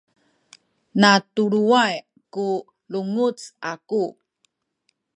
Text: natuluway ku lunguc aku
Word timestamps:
natuluway 0.99 1.95
ku 2.33 2.47
lunguc 2.91 3.37
aku 3.71 4.03